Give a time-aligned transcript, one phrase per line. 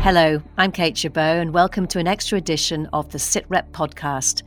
[0.00, 4.42] Hello, I'm Kate Gerbeau, and welcome to an extra edition of the SitRep podcast.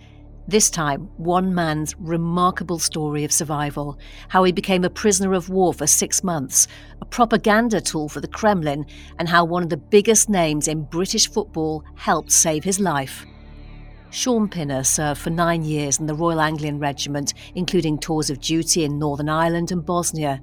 [0.48, 5.74] This time, one man's remarkable story of survival, how he became a prisoner of war
[5.74, 6.68] for six months,
[7.02, 8.86] a propaganda tool for the Kremlin,
[9.20, 13.26] and how one of the biggest names in British football helped save his life.
[14.10, 18.86] Shaun Pinner served for nine years in the Royal Anglian Regiment, including tours of duty
[18.86, 20.42] in Northern Ireland and Bosnia.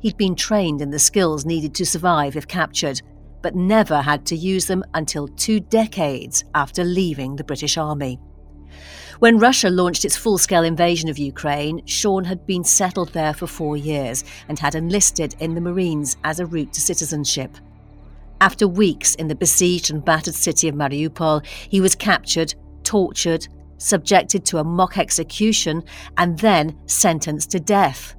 [0.00, 3.02] He'd been trained in the skills needed to survive if captured,
[3.44, 8.18] but never had to use them until two decades after leaving the British Army.
[9.18, 13.46] When Russia launched its full scale invasion of Ukraine, Shaun had been settled there for
[13.46, 17.54] four years and had enlisted in the Marines as a route to citizenship.
[18.40, 24.46] After weeks in the besieged and battered city of Mariupol, he was captured, tortured, subjected
[24.46, 25.84] to a mock execution,
[26.16, 28.16] and then sentenced to death.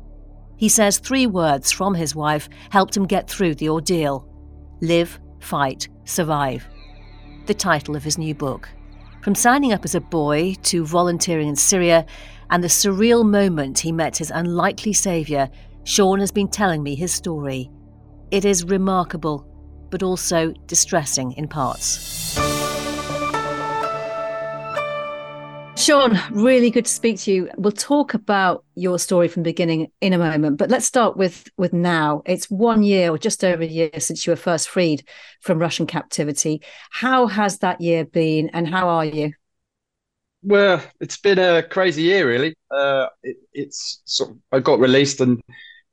[0.56, 4.30] He says three words from his wife helped him get through the ordeal
[4.82, 6.68] Live, Fight, Survive.
[7.46, 8.70] The title of his new book.
[9.22, 12.06] From signing up as a boy to volunteering in Syria
[12.50, 15.50] and the surreal moment he met his unlikely saviour,
[15.84, 17.72] Shaun has been telling me his story.
[18.32, 19.48] It is remarkable,
[19.90, 22.15] but also distressing in parts.
[25.86, 27.50] Shaun, really good to speak to you.
[27.58, 31.48] We'll talk about your story from the beginning in a moment, but let's start with
[31.58, 32.24] with now.
[32.26, 35.08] It's one year or just over a year since you were first freed
[35.42, 36.64] from Russian captivity.
[36.90, 39.34] How has that year been, and how are you?
[40.42, 42.56] Well, it's been a crazy year, really.
[42.72, 45.40] Uh, it, it's sort of, I got released, and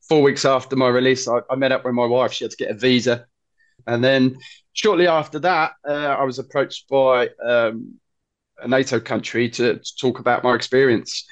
[0.08, 2.32] four weeks after my release, I, I, met up with my wife.
[2.32, 3.26] She had to get a visa,
[3.86, 4.38] and then
[4.72, 8.00] shortly after that, uh, I was approached by um,
[8.62, 11.26] a NATO country to, to talk about my experience.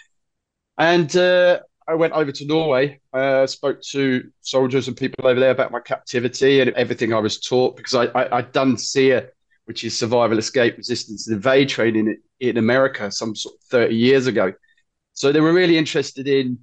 [0.78, 5.50] And uh, I went over to Norway, uh, spoke to soldiers and people over there
[5.50, 9.32] about my captivity and everything I was taught because I, I, had done SERE,
[9.64, 13.94] which is survival, escape, resistance, and evade training in, in America some sort of 30
[13.94, 14.52] years ago.
[15.14, 16.58] So they were really interested in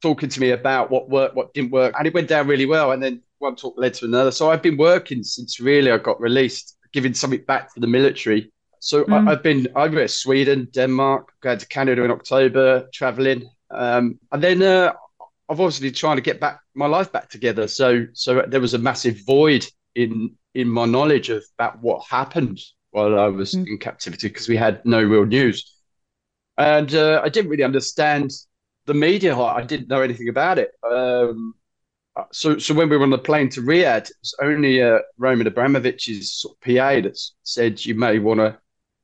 [0.00, 1.94] talking to me about what worked, what didn't work.
[1.98, 2.92] And it went down really well.
[2.92, 4.30] And then one talk led to another.
[4.30, 8.52] So I've been working since really I got released, giving something back to the military
[8.86, 9.26] so mm.
[9.26, 14.20] I, have been I've been to Sweden, Denmark, going to Canada in October, traveling, um,
[14.30, 14.92] and then uh,
[15.48, 17.66] I've obviously trying to get back my life back together.
[17.66, 19.66] So so there was a massive void
[19.96, 22.60] in in my knowledge of about what happened
[22.92, 23.66] while I was mm.
[23.66, 25.68] in captivity because we had no real news,
[26.56, 28.30] and uh, I didn't really understand
[28.84, 29.36] the media.
[29.36, 30.70] I didn't know anything about it.
[30.88, 31.54] Um,
[32.30, 35.48] so, so when we were on the plane to Riyadh, it was only uh, Roman
[35.48, 38.56] Abramovich's sort of PA that said you may want to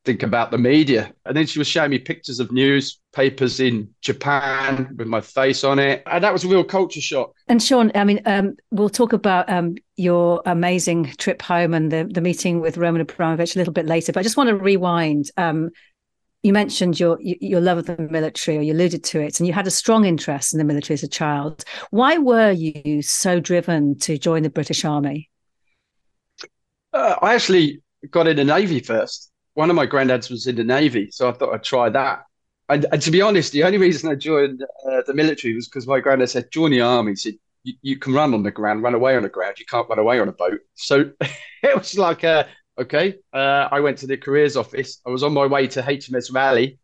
[0.05, 1.13] think about the media.
[1.25, 5.79] And then she was showing me pictures of newspapers in Japan with my face on
[5.79, 6.03] it.
[6.07, 7.35] And that was a real culture shock.
[7.49, 12.09] And Shaun, I mean, um, we'll talk about um, your amazing trip home and the,
[12.13, 14.13] the meeting with Roman Abramovich a little bit later.
[14.13, 15.31] But I just want to rewind.
[15.37, 15.71] Um,
[16.43, 19.53] you mentioned your your love of the military, or you alluded to it, and you
[19.53, 21.63] had a strong interest in the military as a child.
[21.91, 25.31] Why were you so driven to join the British Army?
[26.93, 27.81] Uh, I actually
[28.11, 31.33] got in the Navy first one of my granddads was in the Navy, so I
[31.33, 32.25] thought I'd try that.
[32.69, 35.87] And, and to be honest, the only reason I joined uh, the military was because
[35.87, 37.13] my granddad said, join the army.
[37.13, 39.59] He said, you, can run on the ground, run away on the ground.
[39.59, 40.61] You can't run away on a boat.
[40.75, 42.45] So it was like, uh,
[42.79, 43.17] okay.
[43.33, 45.01] Uh, I went to the careers office.
[45.07, 46.79] I was on my way to HMS Raleigh.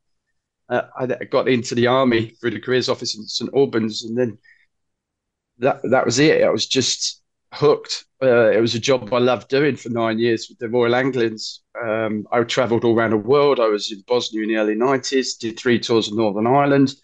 [0.69, 4.39] Uh, I got into the army through the careers office in St Albans, and then
[5.59, 6.45] that that was it.
[6.45, 8.05] I was just hooked.
[8.23, 11.63] Uh, it was a job I loved doing for nine years with the Royal Anglians.
[11.81, 13.61] Um, I travelled all around the world.
[13.61, 16.95] I was in Bosnia in the early 90s, did three tours of Northern Ireland,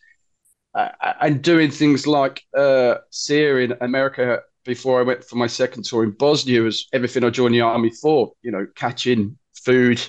[0.74, 0.88] uh,
[1.20, 6.04] and doing things like uh, SERE in America before I went for my second tour
[6.04, 10.04] in Bosnia was everything I joined the army for, you know, catching food,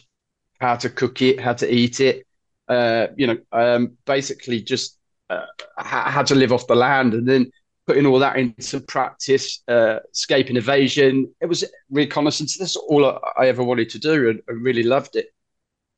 [0.60, 2.26] how to cook it, how to eat it,
[2.68, 4.98] uh, you know, um, basically just
[5.30, 5.46] uh,
[5.78, 7.14] how to live off the land.
[7.14, 7.52] And then
[7.88, 11.32] putting all that into practice, uh, escape and evasion.
[11.42, 12.58] It was reconnaissance.
[12.58, 13.06] That's all
[13.38, 15.28] I, ever wanted to do and I really loved it.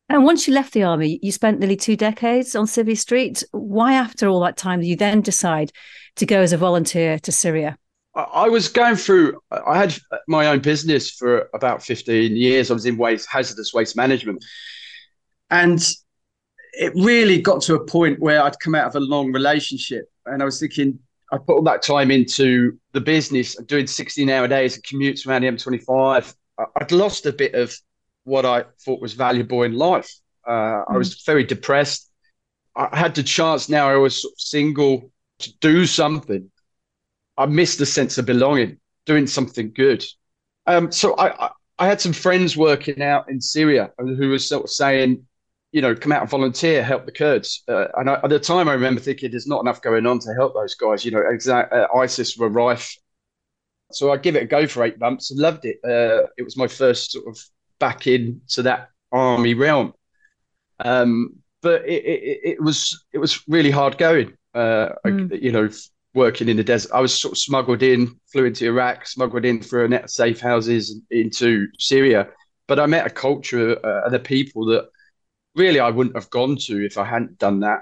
[0.09, 3.43] And once you left the army, you spent nearly two decades on Civvy Street.
[3.51, 5.71] Why, after all that time, did you then decide
[6.15, 7.77] to go as a volunteer to Syria?
[8.15, 9.95] I was going through, I had
[10.27, 12.71] my own business for about 15 years.
[12.71, 14.43] I was in waste, hazardous waste management.
[15.51, 15.85] And
[16.73, 20.41] it really got to a point where I'd come out of a long relationship and
[20.41, 20.99] I was thinking,
[21.31, 25.41] I put all that time into the business, doing 16 hour days and commutes around
[25.41, 26.33] the M25.
[26.75, 27.75] I'd lost a bit of
[28.23, 30.09] what I thought was valuable in life.
[30.45, 30.85] Uh, mm.
[30.89, 32.09] I was very depressed.
[32.75, 36.49] I had the chance now, I was sort of single to do something.
[37.37, 40.05] I missed the sense of belonging, doing something good.
[40.65, 44.69] Um, so I, I had some friends working out in Syria who were sort of
[44.69, 45.25] saying,
[45.71, 47.63] you know, come out and volunteer, help the Kurds.
[47.67, 50.33] Uh, and I, at the time, I remember thinking there's not enough going on to
[50.33, 51.03] help those guys.
[51.03, 52.95] You know, exact, uh, ISIS were rife.
[53.91, 55.77] So I give it a go for eight months and loved it.
[55.83, 57.37] Uh, it was my first sort of
[57.79, 59.93] back into that army realm.
[60.79, 64.37] Um, but it, it, it, was it was really hard going.
[64.55, 64.95] Mm.
[65.05, 65.69] I, you know,
[66.13, 66.91] working in the desert.
[66.93, 70.09] I was sort of smuggled in, flew into Iraq, smuggled in through a net of
[70.09, 72.27] safe houses into Syria.
[72.67, 74.89] But I met a culture uh, and a people that
[75.57, 77.81] really I wouldn't have gone to if I hadn't done that.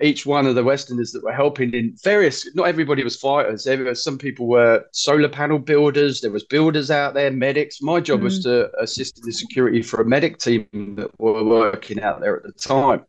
[0.00, 3.64] Each one of the Westerners that were helping in various, not everybody was fighters.
[3.64, 6.20] There were, some people were solar panel builders.
[6.20, 7.80] There was builders out there, medics.
[7.80, 11.42] My job mm was to assist in the security for a medic team that were
[11.42, 13.04] working out there at the time.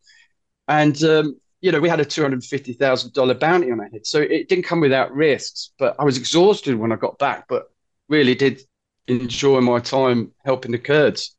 [0.69, 3.89] And um, you know, we had a two hundred fifty thousand dollar bounty on our
[3.89, 5.71] head, so it didn't come without risks.
[5.79, 7.63] But I was exhausted when I got back, but
[8.07, 8.61] really did
[9.07, 11.37] enjoy my time helping the Kurds.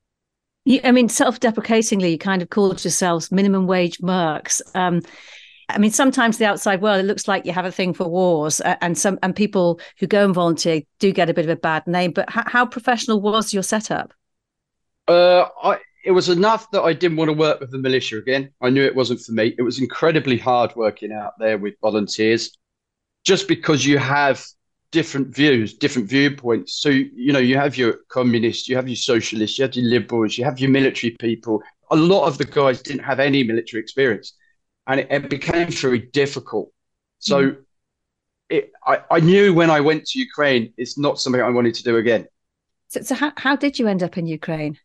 [0.69, 4.61] You, I mean, self-deprecatingly, you kind of called yourselves minimum wage mercs.
[4.75, 5.01] Um,
[5.71, 8.61] I mean, sometimes the outside world it looks like you have a thing for wars,
[8.61, 11.57] uh, and some and people who go and volunteer do get a bit of a
[11.57, 12.11] bad name.
[12.13, 14.13] But how, how professional was your setup?
[15.09, 18.51] Uh, I it was enough that I didn't want to work with the militia again.
[18.61, 19.55] I knew it wasn't for me.
[19.57, 22.55] It was incredibly hard working out there with volunteers,
[23.25, 24.45] just because you have
[24.91, 26.81] different views, different viewpoints.
[26.81, 30.39] So you know, you have your communists, you have your socialists, you have your liberals,
[30.39, 31.63] you have your military people.
[31.91, 34.35] A lot of the guys didn't have any military experience,
[34.87, 36.73] and it, it became very difficult.
[37.19, 37.51] So.
[37.51, 37.57] Mm.
[38.51, 41.83] It, I, I knew when I went to Ukraine, it's not something I wanted to
[41.83, 42.27] do again.
[42.87, 44.79] So, so how, how did you end up in Ukraine?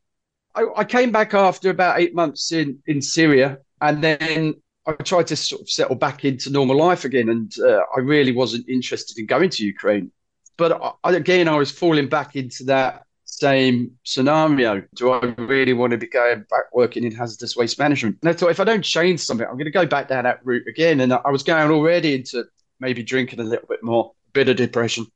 [0.53, 4.55] I, I came back after about eight months in in Syria, and then
[4.85, 8.33] I tried to sort of settle back into normal life again, and uh, I really
[8.33, 10.11] wasn't interested in going to Ukraine.
[10.57, 14.83] But I, again, I was falling back into that same scenario.
[14.95, 18.17] Do I really want to be going back working in hazardous waste management?
[18.21, 20.45] And I thought if I don't change something, I'm going to go back down that
[20.45, 20.99] route again.
[20.99, 22.45] And I was going already into
[22.79, 25.07] maybe drinking a little bit more, a bit of depression.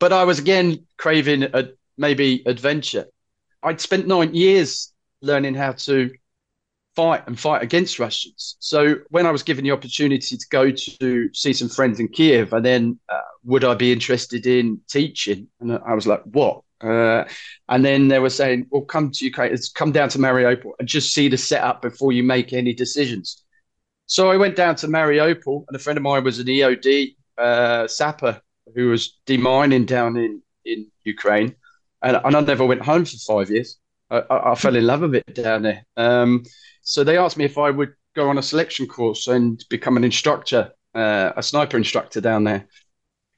[0.00, 3.06] But I was again craving a maybe adventure.
[3.62, 6.10] I'd spent nine years learning how to
[6.96, 8.56] fight and fight against Russians.
[8.60, 12.52] So when I was given the opportunity to go to see some friends in Kiev,
[12.52, 15.48] and then uh, would I be interested in teaching?
[15.60, 16.62] And I was like, what?
[16.80, 17.24] Uh,
[17.68, 21.14] and then they were saying, well, come to Ukraine, come down to Mariupol and just
[21.14, 23.42] see the setup before you make any decisions.
[24.06, 27.88] So I went down to Mariupol, and a friend of mine was an EOD uh,
[27.88, 28.40] sapper
[28.74, 31.56] who was demining down in, in Ukraine
[32.04, 33.78] and, and I never went home for five years.
[34.10, 35.84] I, I, fell in love with it down there.
[35.96, 36.44] Um,
[36.82, 40.04] so they asked me if I would go on a selection course and become an
[40.04, 42.68] instructor, uh, a sniper instructor down there.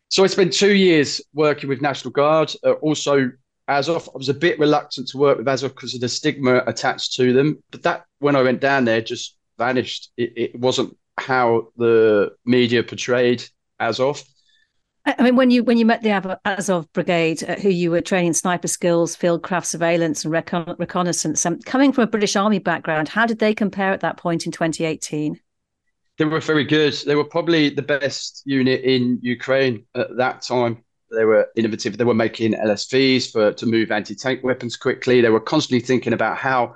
[0.08, 2.52] So I spent two years working with National Guard.
[2.64, 3.30] Uh, also,
[3.68, 7.14] Azov, I was a bit reluctant to work with Azov because of the stigma attached
[7.14, 7.62] to them.
[7.70, 10.10] But that, when I went down there, just vanished.
[10.16, 13.44] It, it wasn't how the media portrayed
[13.80, 14.22] Azov.
[15.06, 18.32] I mean, when you when you met the Azov Brigade, uh, who you were training
[18.32, 23.08] sniper skills, field craft surveillance, and recon- reconnaissance, um, coming from a British Army background,
[23.08, 25.38] how did they compare at that point in 2018?
[26.18, 26.94] They were very good.
[27.06, 30.82] They were probably the best unit in Ukraine at that time.
[31.10, 31.96] They were innovative.
[31.96, 35.20] They were making LSVs for to move anti-tank weapons quickly.
[35.20, 36.74] They were constantly thinking about how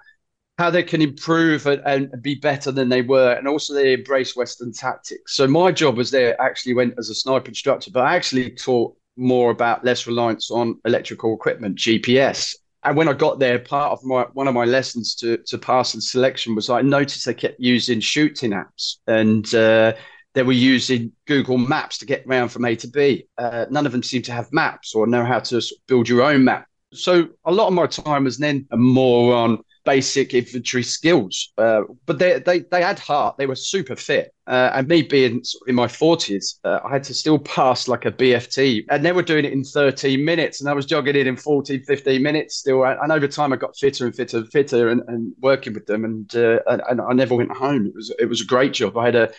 [0.61, 4.37] how they can improve and, and, be better than they were, and also they embrace
[4.37, 5.35] Western tactics.
[5.35, 8.95] So my job was there actually went as a sniper instructor, but I actually taught
[9.17, 12.55] more about less reliance on electrical equipment, GPS.
[12.85, 15.95] And when I got there, part of my one of my lessons to to pass
[15.95, 19.53] and selection was I noticed they kept using shooting apps and.
[19.55, 19.95] Uh,
[20.33, 23.27] they were using Google Maps to get around from A to B.
[23.37, 26.45] Uh, none of them seemed to have maps or know how to build your own
[26.45, 26.69] map.
[26.93, 31.53] So a lot of my time was then more on basic infantry skills.
[31.57, 33.37] Uh, but they, they they had heart.
[33.37, 34.33] They were super fit.
[34.47, 38.11] Uh, and me being in my forties, uh, I had to still pass like a
[38.11, 41.37] BFT, and they were doing it in 13 minutes, and I was jogging in in
[41.37, 42.85] 14, 15 minutes still.
[42.85, 46.05] And over time, I got fitter and fitter and fitter, and, and working with them,
[46.05, 47.87] and, uh, and, and I never went home.
[47.87, 48.97] It was it was a great job.
[48.97, 49.33] I had a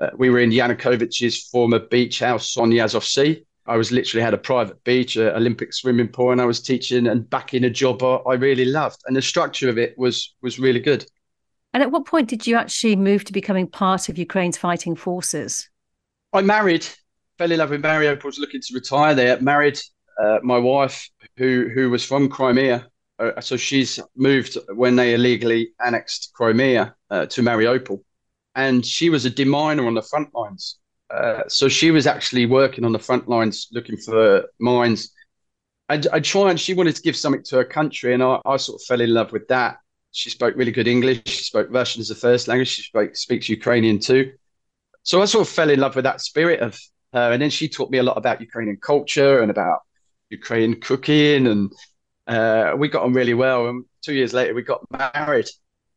[0.00, 4.22] uh, we were in Yanukovych's former beach house on the Azov Sea I was literally
[4.22, 7.64] had a private beach, an Olympic swimming pool, and I was teaching and back in
[7.64, 11.06] a job I really loved, and the structure of it was was really good.
[11.72, 15.68] And at what point did you actually move to becoming part of Ukraine's fighting forces?
[16.32, 16.86] I married,
[17.38, 19.40] fell in love with Mariupol, was looking to retire there.
[19.40, 19.80] Married
[20.22, 22.86] uh, my wife, who who was from Crimea,
[23.18, 28.02] uh, so she's moved when they illegally annexed Crimea uh, to Mariupol,
[28.54, 30.78] and she was a deminer on the front lines.
[31.10, 35.12] Uh, so she was actually working on the front lines looking for mines.
[35.88, 38.56] I, I try and she wanted to give something to her country, and I, I
[38.56, 39.76] sort of fell in love with that.
[40.12, 41.22] She spoke really good English.
[41.26, 42.68] She spoke Russian as a first language.
[42.68, 44.32] She spoke, speaks Ukrainian too.
[45.02, 46.78] So I sort of fell in love with that spirit of
[47.12, 47.32] her.
[47.32, 49.80] And then she taught me a lot about Ukrainian culture and about
[50.30, 51.48] Ukrainian cooking.
[51.48, 51.72] And
[52.26, 53.68] uh, we got on really well.
[53.68, 55.48] And two years later, we got married.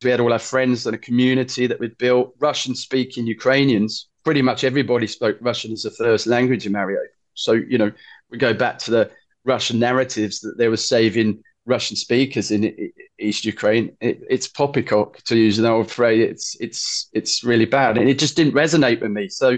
[0.03, 2.35] We had all our friends and a community that we'd built.
[2.39, 4.09] Russian speaking Ukrainians.
[4.27, 7.05] Pretty much everybody spoke Russian as a first language in Mariupol.
[7.33, 7.93] So, you know,
[8.29, 9.11] we go back to the
[9.45, 13.95] Russian narratives that they were saving Russian speakers in East Ukraine.
[14.01, 16.29] It, it's poppycock to use an old phrase.
[16.29, 19.29] It's it's it's really bad, and it just didn't resonate with me.
[19.29, 19.57] So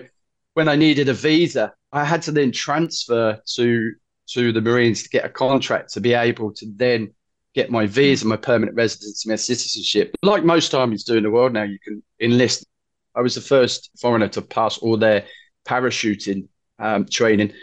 [0.53, 3.91] when I needed a visa, I had to then transfer to
[4.35, 7.11] to the Marines to get a contract to be able to then
[7.55, 10.15] get my visa, my permanent residency, my citizenship.
[10.21, 12.67] Like most armies do in the world now, you can enlist.
[13.15, 15.25] I was the first foreigner to pass all their
[15.65, 16.47] parachuting
[16.79, 17.53] um, training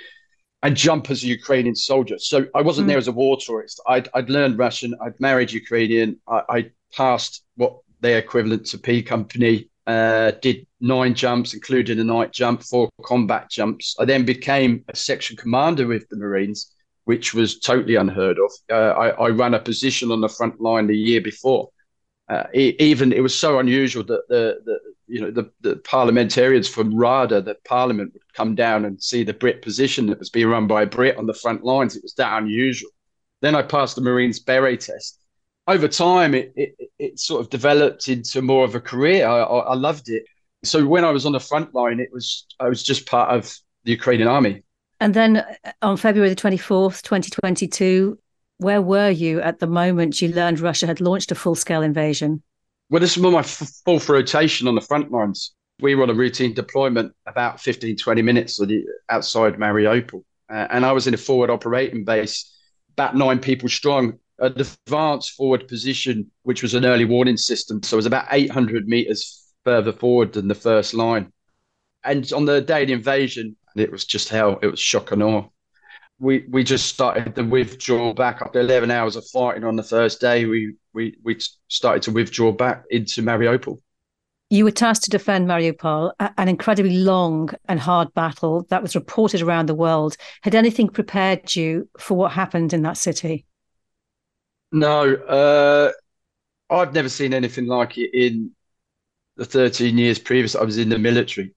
[0.62, 2.18] and jump as a Ukrainian soldier.
[2.18, 2.90] So I wasn't mm.
[2.90, 3.80] there as a war tourist.
[3.86, 4.94] I'd, I'd learned Russian.
[5.00, 6.18] I'd married Ukrainian.
[6.28, 9.70] I, I passed what their equivalent to P company.
[9.86, 13.94] Uh, did nine jumps, including a night jump, four combat jumps.
[14.00, 16.72] I then became a section commander with the Marines,
[17.04, 18.50] which was totally unheard of.
[18.68, 21.68] Uh, I, I, ran a position on the front line the year before.
[22.28, 26.97] Uh, even it was so unusual that the, the you know the, the parliamentarians from
[26.97, 30.66] RADA, that parliament would come down and see the Brit position that was being run
[30.66, 31.95] by a Brit on the front lines.
[31.95, 32.90] It was that unusual.
[33.42, 35.21] Then I passed the Marines beret test.
[35.68, 39.26] Over time, it, it, it sort of developed into more of a career.
[39.26, 40.25] I, I, I loved it.
[40.64, 43.56] So when I was on the front line, it was I was just part of
[43.85, 44.62] the Ukrainian army.
[44.99, 48.18] And then uh, on February the 24th, 2022,
[48.58, 52.42] where were you at the moment you learned Russia had launched a full scale invasion?
[52.88, 55.54] Well, this was my f- fourth rotation on the front lines.
[55.80, 58.60] We were on a routine deployment about 15, 20 minutes
[59.10, 60.25] outside Mariupol.
[60.48, 62.56] Uh, and I was in a forward operating base,
[62.92, 67.82] about nine people strong, an advanced forward position, which was an early warning system.
[67.82, 71.32] So it was about 800 meters further forward than the first line.
[72.04, 74.58] And on the day of the invasion, it was just hell.
[74.62, 75.48] It was shock and awe
[76.18, 80.20] we we just started to withdraw back after 11 hours of fighting on the first
[80.20, 80.44] day.
[80.46, 83.80] We we we started to withdraw back into mariupol.
[84.49, 89.42] You were tasked to defend mariupol an incredibly long and hard battle that was reported
[89.42, 90.16] around the world.
[90.42, 93.44] Had anything prepared you for what happened in that city?
[94.73, 95.92] No uh,
[96.70, 98.50] i've never seen anything like it in
[99.37, 101.54] the 13 years previous i was in the military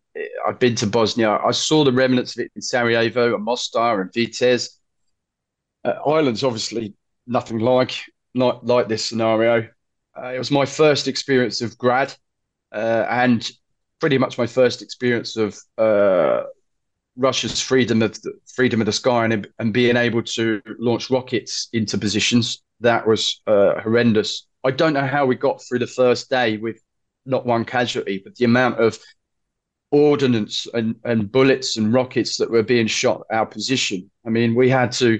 [0.50, 1.40] I've been to Bosnia.
[1.46, 4.80] I saw the remnants of it in Sarajevo and Mostar and Vitez.
[5.86, 6.96] Uh, Ireland's obviously
[7.28, 7.94] nothing like
[8.34, 9.68] like, like this scenario.
[10.18, 12.16] Uh, it was my first experience of grad,
[12.72, 13.48] uh, and
[14.00, 16.44] pretty much my first experience of uh,
[17.16, 21.70] Russia's freedom of the freedom of the sky and, and being able to launch rockets
[21.74, 22.64] into positions.
[22.80, 24.48] That was uh, horrendous.
[24.64, 26.82] I don't know how we got through the first day with
[27.26, 28.98] not one casualty, but the amount of
[29.92, 34.10] ordnance and, and bullets and rockets that were being shot at our position.
[34.26, 35.20] I mean, we had to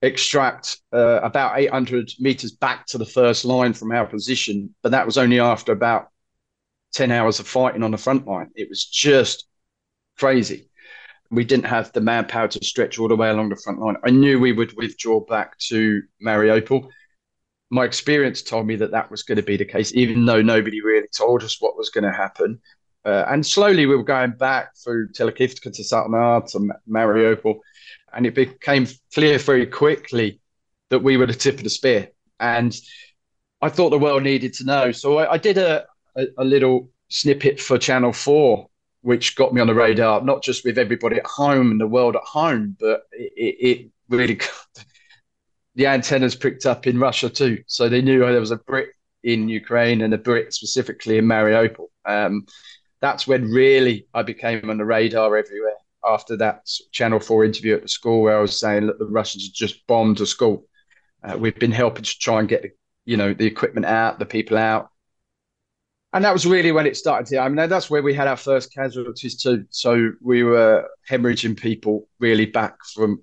[0.00, 5.06] extract uh, about 800 meters back to the first line from our position, but that
[5.06, 6.08] was only after about
[6.92, 8.50] 10 hours of fighting on the front line.
[8.54, 9.46] It was just
[10.18, 10.68] crazy.
[11.30, 13.96] We didn't have the manpower to stretch all the way along the front line.
[14.04, 16.88] I knew we would withdraw back to Mariupol.
[17.70, 20.82] My experience told me that that was going to be the case, even though nobody
[20.82, 22.60] really told us what was going to happen.
[23.04, 27.58] Uh, and slowly we were going back through Talakivka to Satmar to Mariupol.
[28.12, 30.40] And it became clear very quickly
[30.90, 32.10] that we were the tip of the spear.
[32.38, 32.78] And
[33.60, 34.92] I thought the world needed to know.
[34.92, 38.68] So I, I did a, a, a, little snippet for Channel 4,
[39.00, 42.16] which got me on the radar, not just with everybody at home and the world
[42.16, 44.50] at home, but it, it really got,
[45.74, 47.62] the antennas picked up in Russia too.
[47.66, 48.90] So they knew there was a Brit
[49.22, 51.86] in Ukraine and a Brit specifically in Mariupol.
[52.04, 52.46] Um,
[53.02, 55.74] that's when really I became on the radar everywhere.
[56.04, 59.44] After that Channel Four interview at the school, where I was saying that the Russians
[59.44, 60.66] have just bombed a school,
[61.22, 62.64] uh, we've been helping to try and get
[63.04, 64.88] you know the equipment out, the people out,
[66.12, 67.26] and that was really when it started.
[67.28, 69.64] To, I mean, that's where we had our first casualties too.
[69.70, 73.22] So we were hemorrhaging people really back from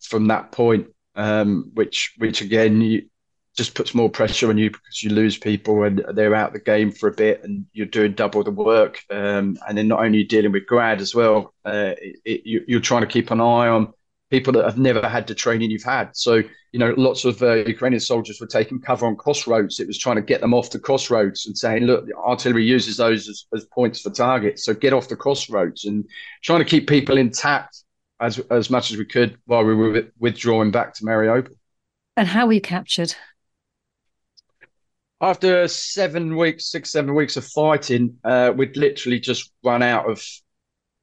[0.00, 3.08] from that point, um, which which again you,
[3.56, 6.90] just puts more pressure on you because you lose people and they're out the game
[6.90, 9.00] for a bit and you're doing double the work.
[9.10, 12.80] Um, and then not only dealing with grad as well, uh, it, it, you, are
[12.80, 13.92] trying to keep an eye on
[14.30, 16.16] people that have never had the training you've had.
[16.16, 16.36] So,
[16.72, 19.78] you know, lots of uh, Ukrainian soldiers were taking cover on crossroads.
[19.78, 23.28] It was trying to get them off the crossroads and saying, look, artillery uses those
[23.28, 24.64] as, as points for targets.
[24.64, 26.06] So get off the crossroads and
[26.42, 27.84] trying to keep people intact
[28.20, 31.54] as as much as we could while we were withdrawing back to Mariupol.
[32.16, 33.14] And how were you captured?
[35.22, 40.20] After seven weeks, six, seven weeks of fighting, uh, we'd literally just run out of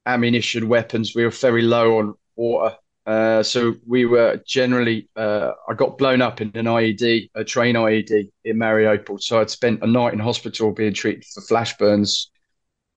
[0.06, 1.16] ammunition, weapons.
[1.16, 2.76] We were very low on water.
[3.06, 7.76] Uh, so we were generally, uh, I got blown up in an IED, a train
[7.76, 9.22] IED in Mariupol.
[9.22, 12.30] So I'd spent a night in hospital being treated for flash burns.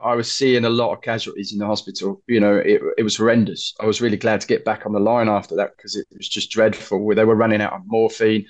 [0.01, 2.21] I was seeing a lot of casualties in the hospital.
[2.27, 3.75] You know, it, it was horrendous.
[3.79, 6.29] I was really glad to get back on the line after that because it was
[6.29, 7.15] just dreadful.
[7.15, 8.45] They were running out of morphine,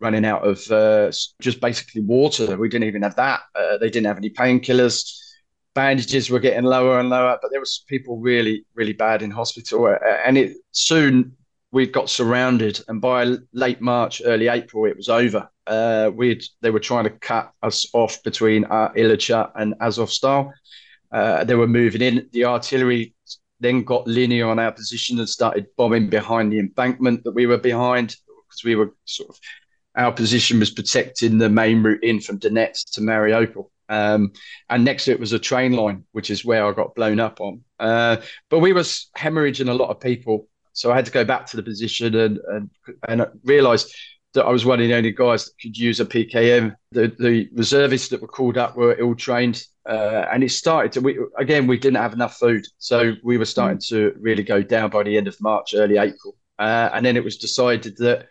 [0.00, 1.10] running out of uh,
[1.40, 2.56] just basically water.
[2.56, 3.40] We didn't even have that.
[3.54, 5.22] Uh, they didn't have any painkillers
[5.76, 9.94] bandages were getting lower and lower, but there was people really, really bad in hospital.
[10.24, 11.36] And it soon
[11.70, 15.48] we got surrounded, and by late March, early April, it was over.
[15.66, 20.50] Uh, we they were trying to cut us off between uh, and Azovstal.
[21.12, 22.28] Uh, they were moving in.
[22.32, 23.14] The artillery
[23.60, 27.58] then got linear on our position and started bombing behind the embankment that we were
[27.58, 29.38] behind because we were sort of
[29.96, 33.70] our position was protecting the main route in from Donetsk to Mariupol.
[33.88, 34.32] Um,
[34.68, 37.40] and next to it was a train line, which is where I got blown up
[37.40, 37.62] on.
[37.78, 38.16] Uh,
[38.50, 41.56] but we was hemorrhaging a lot of people, so I had to go back to
[41.56, 42.70] the position and and
[43.08, 43.94] and realised
[44.34, 46.74] that I was one of the only guys that could use a PKM.
[46.92, 51.00] The the reservists that were called up were ill trained, uh, and it started to.
[51.00, 53.88] We again we didn't have enough food, so we were starting mm.
[53.88, 57.24] to really go down by the end of March, early April, uh, and then it
[57.24, 58.26] was decided that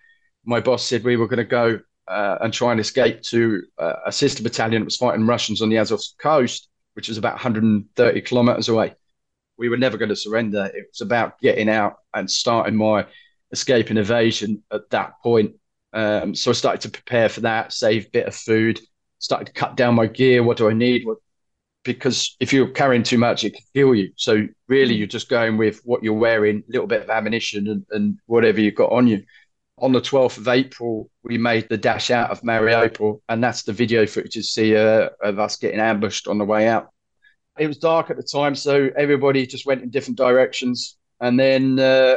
[0.45, 3.95] my boss said we were going to go uh, and try and escape to uh,
[4.05, 8.21] a sister battalion that was fighting Russians on the Azov coast, which was about 130
[8.21, 8.93] kilometers away.
[9.57, 10.65] We were never going to surrender.
[10.65, 13.07] It was about getting out and starting my
[13.51, 15.55] escape and evasion at that point.
[15.93, 18.79] Um, so I started to prepare for that, save a bit of food,
[19.19, 20.43] started to cut down my gear.
[20.43, 21.05] What do I need?
[21.05, 21.17] What,
[21.83, 24.11] because if you're carrying too much, it can kill you.
[24.17, 27.85] So really, you're just going with what you're wearing, a little bit of ammunition, and,
[27.91, 29.23] and whatever you've got on you
[29.77, 33.73] on the 12th of April, we made the dash out of Mariupol, and that's the
[33.73, 36.89] video footage you see uh, of us getting ambushed on the way out.
[37.57, 40.97] It was dark at the time, so everybody just went in different directions.
[41.19, 42.15] And then uh,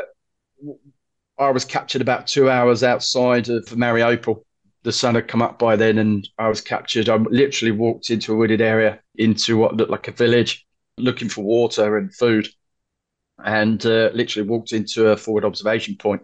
[1.38, 4.42] I was captured about two hours outside of Mariupol.
[4.85, 7.09] The sun had come up by then, and I was captured.
[7.09, 10.64] I literally walked into a wooded area, into what looked like a village,
[10.97, 12.49] looking for water and food,
[13.44, 16.23] and uh, literally walked into a forward observation point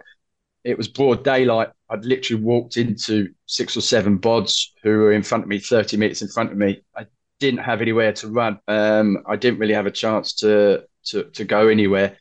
[0.65, 1.69] it was broad daylight.
[1.91, 5.97] I'd literally walked into six or seven bods who were in front of me, 30
[5.99, 6.83] meters in front of me.
[6.97, 7.07] I
[7.39, 8.59] didn't have anywhere to run.
[8.67, 12.17] Um, I didn't really have a chance to to, to go anywhere.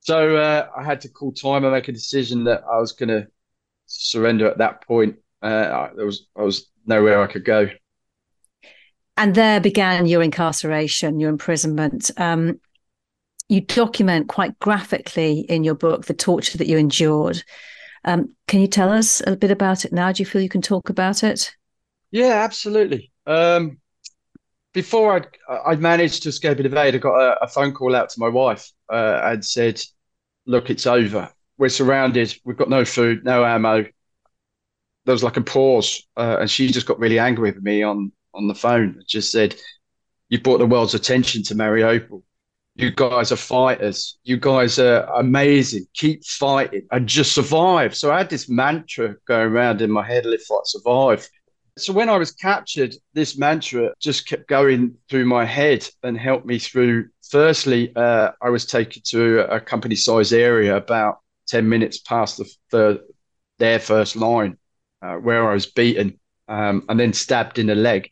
[0.00, 3.10] So uh, I had to call time and make a decision that I was going
[3.10, 3.26] to
[3.86, 5.16] surrender at that point.
[5.42, 7.68] Uh, there was I was nowhere I could go.
[9.18, 12.10] And there began your incarceration, your imprisonment.
[12.16, 12.60] Um,
[13.48, 17.42] you document quite graphically in your book the torture that you endured.
[18.04, 20.12] Um, can you tell us a bit about it now?
[20.12, 21.52] Do you feel you can talk about it?
[22.10, 23.12] Yeah, absolutely.
[23.26, 23.78] Um,
[24.72, 25.26] before I'd,
[25.66, 28.28] I'd managed to escape and evade, I got a, a phone call out to my
[28.28, 29.80] wife uh, and said,
[30.48, 31.30] Look, it's over.
[31.58, 32.36] We're surrounded.
[32.44, 33.86] We've got no food, no ammo.
[35.04, 38.12] There was like a pause, uh, and she just got really angry with me on,
[38.34, 38.94] on the phone.
[38.96, 39.56] and Just said,
[40.28, 42.22] You brought the world's attention to Mariupol
[42.76, 44.18] you guys are fighters.
[44.24, 45.86] You guys are amazing.
[45.94, 47.96] Keep fighting and just survive.
[47.96, 51.26] So I had this mantra going around in my head live, fight, survive.
[51.78, 56.46] So when I was captured, this mantra just kept going through my head and helped
[56.46, 57.08] me through.
[57.30, 62.50] Firstly, uh, I was taken to a company size area about 10 minutes past the,
[62.70, 63.06] the
[63.58, 64.58] their first line
[65.00, 68.10] uh, where I was beaten um, and then stabbed in the leg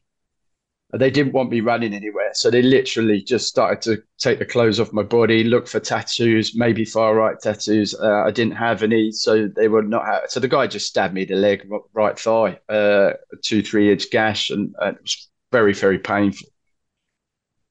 [0.99, 2.31] they didn't want me running anywhere.
[2.35, 6.55] So they literally just started to take the clothes off my body, look for tattoos,
[6.55, 7.95] maybe far right tattoos.
[7.95, 10.05] Uh, I didn't have any, so they were not.
[10.05, 14.11] Ha- so the guy just stabbed me the leg, right thigh, uh, two, three inch
[14.11, 16.49] gash, and, and, it was very, very painful.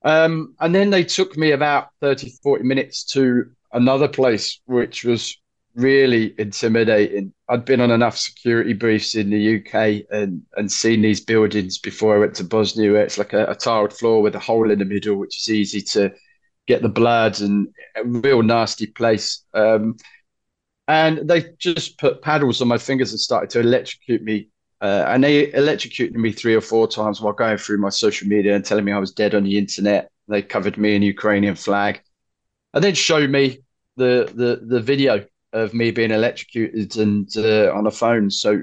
[0.03, 5.37] Um, and then they took me about 30, 40 minutes to another place, which was
[5.75, 7.33] really intimidating.
[7.49, 12.15] I'd been on enough security briefs in the UK and, and seen these buildings before
[12.15, 14.79] I went to Bosnia, where it's like a, a tiled floor with a hole in
[14.79, 16.13] the middle, which is easy to
[16.67, 19.43] get the blood and a real nasty place.
[19.53, 19.97] Um,
[20.87, 24.49] and they just put paddles on my fingers and started to electrocute me.
[24.81, 28.53] Uh, and they electrocuted me three or four times while going through my social media
[28.53, 30.11] and telling me I was dead on the internet.
[30.27, 32.01] They covered me in Ukrainian flag,
[32.73, 33.59] and then showed me
[33.95, 38.29] the the the video of me being electrocuted and uh, on a phone.
[38.29, 38.61] So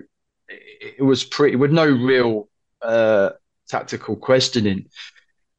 [0.48, 2.48] it, was pretty with no real
[2.82, 3.30] uh,
[3.68, 4.86] tactical questioning.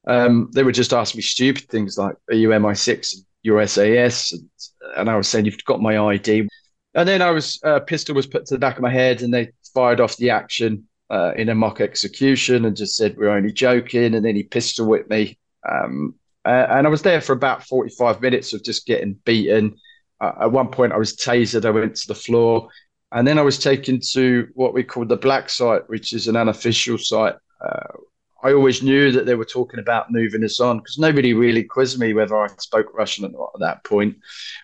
[0.07, 4.49] Um, they would just ask me stupid things like, "Are you MI6?" your SAS, and,
[4.97, 6.47] and I was saying you've got my ID,
[6.93, 9.33] and then I was uh, pistol was put to the back of my head, and
[9.33, 13.51] they fired off the action uh, in a mock execution and just said we're only
[13.51, 15.37] joking, and then he pistol whipped me,
[15.69, 16.15] um,
[16.45, 19.77] uh, and I was there for about forty five minutes of just getting beaten.
[20.21, 21.65] Uh, at one point, I was tasered.
[21.65, 22.69] I went to the floor,
[23.11, 26.37] and then I was taken to what we call the black site, which is an
[26.37, 27.35] unofficial site.
[27.59, 27.97] Uh,
[28.43, 31.99] I always knew that they were talking about moving us on because nobody really quizzed
[31.99, 34.17] me whether I spoke Russian or not at that point.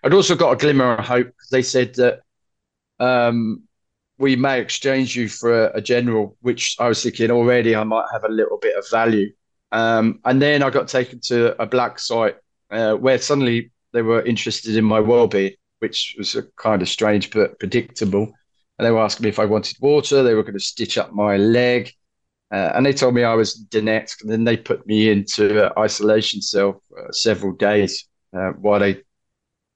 [0.03, 2.21] I'd also got a glimmer of hope because they said that
[2.99, 3.63] um,
[4.17, 8.07] we may exchange you for a, a, general, which I was thinking already I might
[8.11, 9.31] have a little bit of value.
[9.71, 12.37] Um, and then I got taken to a black site
[12.71, 17.59] uh, where suddenly they were interested in my well-being, which was kind of strange but
[17.59, 18.31] predictable.
[18.77, 20.21] And they were asking me if I wanted water.
[20.23, 21.91] They were going to stitch up my leg.
[22.51, 24.21] Uh, and they told me I was Donetsk.
[24.21, 29.01] And then they put me into isolation cell for several days uh, while they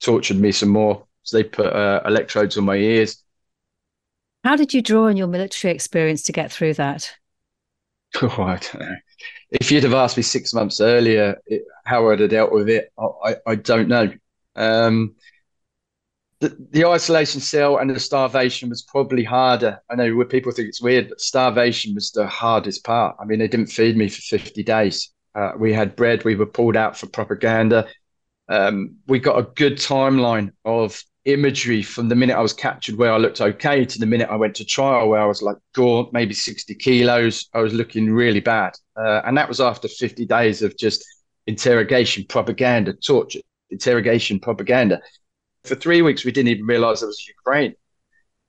[0.01, 1.05] tortured me some more.
[1.23, 3.23] So they put uh, electrodes on my ears.
[4.43, 7.15] How did you draw on your military experience to get through that?
[8.21, 8.95] Oh, I don't know.
[9.51, 12.91] If you'd have asked me six months earlier it, how I'd have dealt with it,
[12.97, 14.11] I, I don't know.
[14.55, 15.15] Um,
[16.39, 19.79] the, the isolation cell and the starvation was probably harder.
[19.89, 23.15] I know where people think it's weird, but starvation was the hardest part.
[23.19, 25.13] I mean, they didn't feed me for 50 days.
[25.35, 27.87] Uh, we had bread, we were pulled out for propaganda.
[28.49, 33.11] Um, we got a good timeline of imagery from the minute I was captured where
[33.11, 36.13] I looked okay to the minute I went to trial where I was like gaunt,
[36.13, 37.47] maybe 60 kilos.
[37.53, 38.73] I was looking really bad.
[38.95, 41.05] Uh, and that was after 50 days of just
[41.47, 44.99] interrogation, propaganda, torture, interrogation, propaganda.
[45.63, 47.75] For three weeks, we didn't even realize it was Ukraine.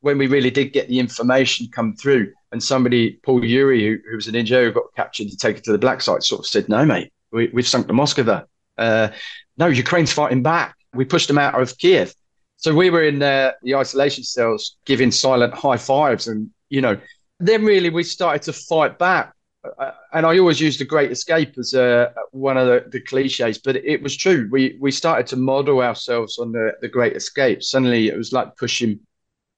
[0.00, 4.16] When we really did get the information come through, and somebody, Paul Yuri, who, who
[4.16, 6.68] was an engineer who got captured and taken to the black site, sort of said,
[6.68, 8.44] No, mate, we, have sunk the Moskva.
[8.76, 9.08] Uh,
[9.56, 10.74] no, Ukraine's fighting back.
[10.94, 12.14] We pushed them out of Kiev.
[12.62, 16.29] So we were in uh, the isolation cells giving silent high fives.
[16.29, 16.96] And, you know,
[17.40, 19.35] then really we started to fight back.
[19.79, 23.59] Uh, and I always use the Great Escape as uh, one of the, the, cliches,
[23.59, 24.48] but it was true.
[24.51, 27.62] We we started to model ourselves on the, the Great Escape.
[27.62, 28.98] Suddenly, it was like pushing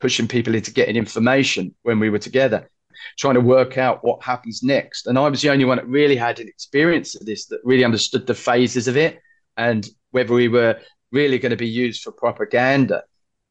[0.01, 2.71] pushing people into getting information when we were together,
[3.19, 5.07] trying to work out what happens next.
[5.07, 7.85] And I was the only one that really had an experience of this, that really
[7.85, 9.21] understood the phases of it,
[9.57, 10.79] and whether we were
[11.15, 13.05] really going to be used for propaganda,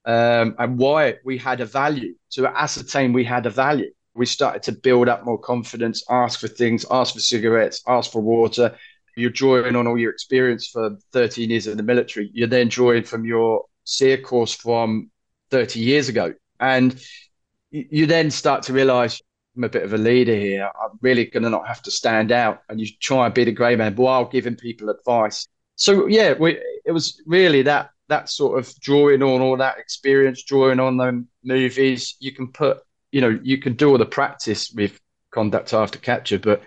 [0.05, 4.63] um, and why we had a value to ascertain we had a value we started
[4.63, 8.75] to build up more confidence, ask for things, ask for cigarettes, ask for water.
[9.15, 12.29] You're drawing on all your experience for 13 years in the military.
[12.33, 15.09] You're then drawing from your SERE course from
[15.51, 16.33] 30 years ago.
[16.59, 16.99] And
[17.71, 19.21] you then start to realize
[19.55, 20.69] I'm a bit of a leader here.
[20.79, 22.61] I'm really going to not have to stand out.
[22.69, 25.47] And you try and be the grey man while giving people advice.
[25.75, 30.43] So, yeah, we, it was really that that sort of drawing on all that experience,
[30.43, 32.15] drawing on the movies.
[32.19, 32.83] You can put
[33.13, 34.99] you know, you can do all the practice with
[35.31, 36.63] conduct after capture, but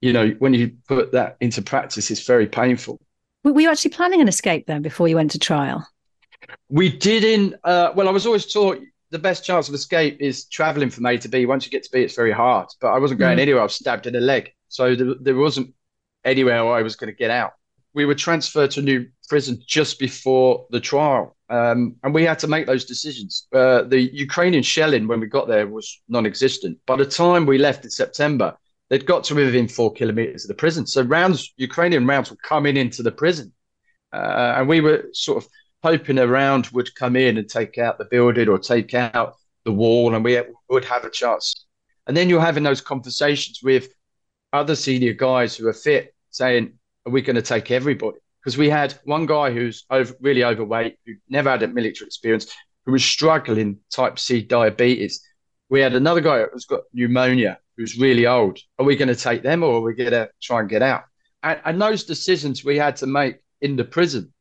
[0.00, 2.98] you know, when you put that into practice, it's very painful.
[3.42, 5.86] Were you actually planning an escape then before you went to trial?
[6.68, 7.56] We didn't.
[7.64, 8.78] Uh, well, I was always taught
[9.10, 11.44] the best chance of escape is traveling from A to B.
[11.44, 12.68] Once you get to B, it's very hard.
[12.80, 13.42] But I wasn't going mm.
[13.42, 13.60] anywhere.
[13.60, 15.74] I was stabbed in the leg, so there, there wasn't
[16.24, 17.52] anywhere I was going to get out.
[17.92, 22.38] We were transferred to a new prison just before the trial, um, and we had
[22.40, 23.46] to make those decisions.
[23.52, 26.78] Uh, the Ukrainian shelling when we got there was non-existent.
[26.86, 28.56] By the time we left in September,
[28.88, 30.86] they'd got to within four kilometers of the prison.
[30.86, 33.52] So rounds, Ukrainian rounds were coming into the prison,
[34.12, 35.50] uh, and we were sort of
[35.82, 39.72] hoping a round would come in and take out the building or take out the
[39.72, 41.66] wall, and we would have a chance.
[42.06, 43.88] And then you're having those conversations with
[44.52, 46.72] other senior guys who are fit, saying,
[47.06, 50.96] "Are we going to take everybody?" because we had one guy who's over, really overweight,
[51.06, 52.54] who never had a military experience,
[52.86, 55.22] who was struggling type C diabetes.
[55.68, 58.58] We had another guy who's got pneumonia, who's really old.
[58.78, 61.04] Are we going to take them or are we going to try and get out?
[61.42, 64.32] And, and those decisions we had to make in the prison.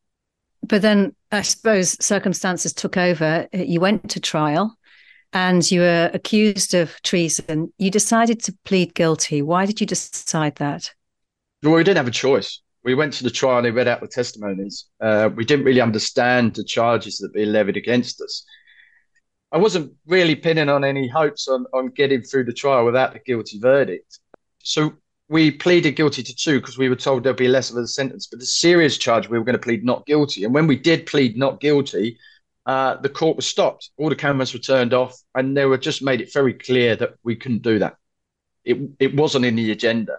[0.63, 3.47] But then I suppose circumstances took over.
[3.53, 4.77] You went to trial
[5.33, 7.71] and you were accused of treason.
[7.77, 9.41] You decided to plead guilty.
[9.41, 10.93] Why did you decide that?
[11.63, 14.01] Well, we didn't have a choice we went to the trial and they read out
[14.01, 14.85] the testimonies.
[15.01, 18.45] Uh, we didn't really understand the charges that were levied against us.
[19.51, 23.19] I wasn't really pinning on any hopes on, on getting through the trial without the
[23.19, 24.19] guilty verdict.
[24.59, 24.93] So
[25.27, 28.27] we pleaded guilty to two because we were told there'd be less of a sentence.
[28.27, 30.43] But the serious charge, we were going to plead not guilty.
[30.45, 32.17] And when we did plead not guilty,
[32.65, 33.89] uh, the court was stopped.
[33.97, 37.15] All the cameras were turned off, and they were just made it very clear that
[37.23, 37.95] we couldn't do that.
[38.63, 40.17] It it wasn't in the agenda.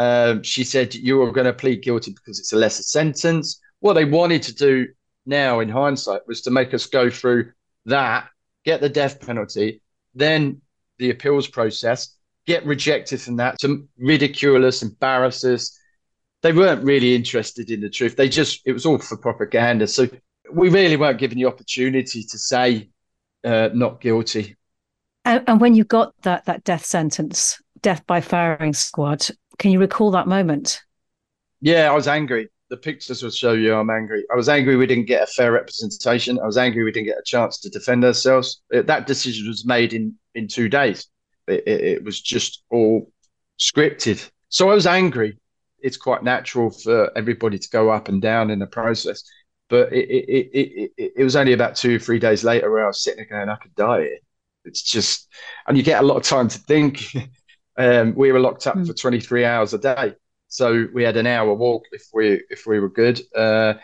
[0.00, 3.60] Um, she said you are going to plead guilty because it's a lesser sentence.
[3.80, 4.88] what they wanted to do
[5.26, 7.52] now in hindsight was to make us go through
[7.84, 8.30] that,
[8.64, 9.82] get the death penalty,
[10.14, 10.62] then
[10.98, 15.78] the appeals process, get rejected from that, to ridicule us, embarrass us.
[16.40, 18.16] They weren't really interested in the truth.
[18.16, 19.86] They just, it was all for propaganda.
[19.86, 20.08] So
[20.50, 22.88] we really weren't given the opportunity to say
[23.44, 24.56] uh, not guilty.
[25.26, 29.28] And, and when you got that that death sentence, death by firing squad,
[29.60, 30.82] can you recall that moment?
[31.60, 32.48] Yeah, I was angry.
[32.70, 34.24] The pictures will show you I'm angry.
[34.32, 36.40] I was angry we didn't get a fair representation.
[36.40, 38.62] I was angry we didn't get a chance to defend ourselves.
[38.70, 41.08] It, that decision was made in in two days.
[41.46, 43.12] It, it, it was just all
[43.58, 44.28] scripted.
[44.48, 45.38] So I was angry.
[45.80, 49.22] It's quite natural for everybody to go up and down in the process.
[49.68, 52.84] But it, it, it, it, it was only about two or three days later where
[52.84, 54.08] I was sitting there going, I could die.
[54.64, 55.28] It's just,
[55.66, 57.04] and you get a lot of time to think.
[57.80, 58.86] um, we were locked up mm.
[58.86, 60.14] for 23 hours a day.
[60.48, 63.20] So we had an hour walk if we if we were good.
[63.34, 63.74] Uh,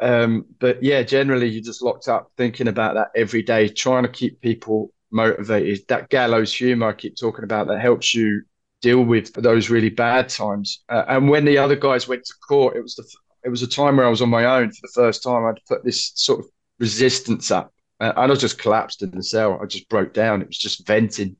[0.00, 4.08] um, but yeah, generally you're just locked up thinking about that every day, trying to
[4.08, 5.80] keep people motivated.
[5.88, 8.42] That gallows humor I keep talking about that helps you
[8.80, 10.84] deal with those really bad times.
[10.88, 13.04] Uh, and when the other guys went to court, it was the
[13.42, 15.46] it was a time where I was on my own for the first time.
[15.46, 16.46] I'd put this sort of
[16.78, 19.58] resistance up, uh, and I just collapsed in the cell.
[19.60, 20.42] I just broke down.
[20.42, 21.36] It was just venting.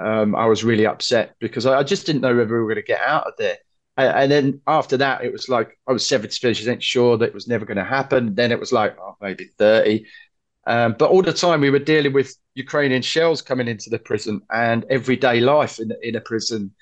[0.00, 2.76] Um, I was really upset because I, I, just didn't know whether we were going
[2.76, 3.58] to get out of there.
[3.96, 7.34] And, and then after that, it was like I was seventy percent sure that it
[7.34, 8.34] was never going to happen.
[8.34, 10.06] Then it was like oh, maybe thirty.
[10.66, 14.42] Um, but all the time we were dealing with Ukrainian shells coming into the prison
[14.50, 16.72] and everyday life in in a prison.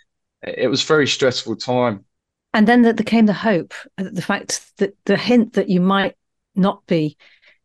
[0.42, 2.04] It was very stressful time
[2.54, 6.16] and then there came the hope, uh, the fact that the hint that you might
[6.54, 7.16] not be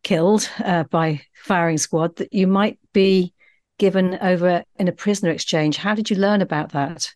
[0.03, 3.33] killed uh, by firing squad, that you might be
[3.77, 5.77] given over in a prisoner exchange.
[5.77, 7.11] How did you learn about that?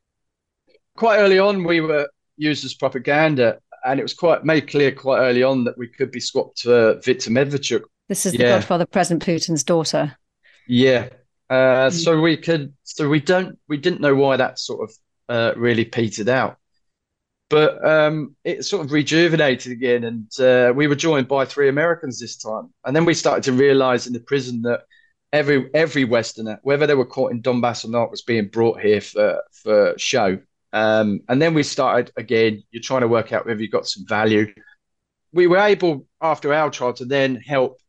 [0.96, 5.20] Quite early on, we were used as propaganda, and it was quite made clear quite
[5.20, 7.84] early on that we could be swapped to Viktor Medvedchuk.
[8.08, 10.17] This is the Godfather, President Putin's daughter.
[10.67, 11.10] Yeah.
[11.50, 11.91] Uh, mm.
[11.91, 14.96] So we could, so we don't, we didn't know why that sort of
[15.30, 16.58] uh, really petered out
[17.50, 22.20] but um, it sort of rejuvenated again, and uh, we were joined by three Americans
[22.20, 22.74] this time.
[22.84, 24.82] And then we started to realize in the prison that
[25.34, 29.02] every every Westerner, whether they were caught in Donbass or not, was being brought here
[29.02, 30.40] for for show.
[30.74, 32.63] Um, and then we started again.
[32.72, 34.54] You're trying to work out whether you got some value.
[35.34, 37.80] We were able after our trial to then help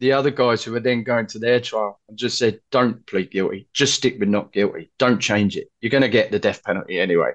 [0.00, 3.30] the other guys who were then going to their trial and just said, "Don't plead
[3.30, 3.68] guilty.
[3.72, 4.90] Just stick with not guilty.
[4.98, 5.68] Don't change it.
[5.80, 7.32] You're going to get the death penalty anyway."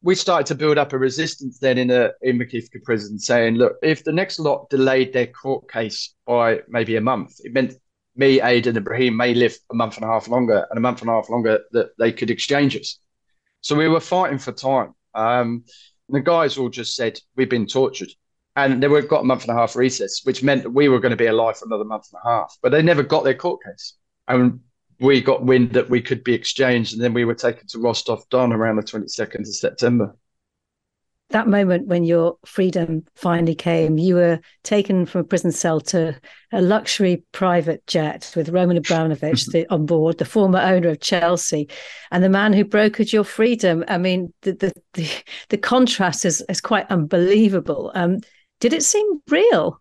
[0.00, 3.76] we started to build up a resistance then in a in Makivka prison, saying, look,
[3.82, 7.74] if the next lot delayed their court case by maybe a month, it meant
[8.18, 11.00] me, Aiden, and Brahim may live a month and a half longer, and a month
[11.00, 12.98] and a half longer that they could exchange us.
[13.60, 14.94] So we were fighting for time.
[15.14, 15.64] Um,
[16.08, 18.10] the guys all just said we've been tortured,
[18.56, 21.00] and they were got a month and a half recess, which meant that we were
[21.00, 22.56] going to be alive for another month and a half.
[22.62, 23.94] But they never got their court case,
[24.26, 24.60] and
[25.00, 28.28] we got wind that we could be exchanged, and then we were taken to Rostov
[28.30, 30.16] Don around the 22nd of September.
[31.30, 36.18] That moment when your freedom finally came, you were taken from a prison cell to
[36.52, 41.68] a luxury private jet with Roman Abramovich the, on board, the former owner of Chelsea,
[42.10, 43.84] and the man who brokered your freedom.
[43.88, 45.10] I mean, the the the,
[45.50, 47.92] the contrast is is quite unbelievable.
[47.94, 48.20] Um,
[48.60, 49.80] did it seem real?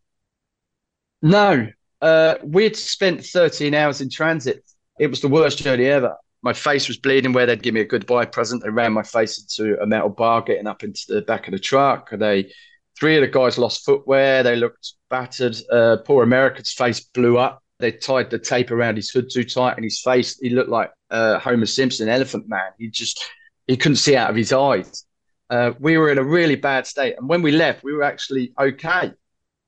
[1.22, 1.68] No,
[2.02, 4.64] uh, we'd spent 13 hours in transit
[5.00, 6.16] it was the worst journey ever.
[6.44, 8.64] My face was bleeding where they'd give me a goodbye present.
[8.64, 11.60] They ran my face into a metal bar getting up into the back of the
[11.60, 12.10] truck.
[12.12, 12.52] They
[13.00, 14.44] three of the guys lost footwear.
[14.44, 15.58] They looked battered.
[15.72, 17.64] Uh, poor American's face blew up.
[17.80, 20.92] They tied the tape around his hood too tight, and his face he looked like
[21.12, 22.72] uh, Homer Simpson, Elephant Man.
[22.78, 23.24] He just
[23.68, 25.06] he couldn't see out of his eyes.
[25.50, 28.54] Uh, we were in a really bad state, and when we left, we were actually
[28.60, 29.14] okay,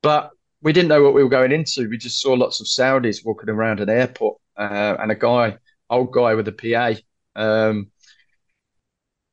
[0.01, 1.87] but we didn't know what we were going into.
[1.87, 5.57] We just saw lots of Saudis walking around an airport uh, and a guy,
[5.89, 6.99] old guy with a PA.
[7.35, 7.91] Um,